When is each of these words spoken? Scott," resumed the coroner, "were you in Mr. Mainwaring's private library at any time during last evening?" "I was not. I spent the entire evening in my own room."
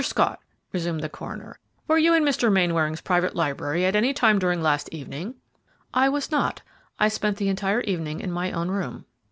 Scott," 0.03 0.39
resumed 0.73 1.01
the 1.01 1.09
coroner, 1.09 1.59
"were 1.87 1.99
you 1.99 2.11
in 2.15 2.23
Mr. 2.23 2.51
Mainwaring's 2.51 3.01
private 3.01 3.35
library 3.35 3.85
at 3.85 3.95
any 3.95 4.15
time 4.15 4.39
during 4.39 4.59
last 4.59 4.89
evening?" 4.91 5.35
"I 5.93 6.09
was 6.09 6.31
not. 6.31 6.63
I 6.99 7.07
spent 7.07 7.37
the 7.37 7.49
entire 7.49 7.81
evening 7.81 8.19
in 8.19 8.31
my 8.31 8.51
own 8.51 8.69
room." 8.69 9.05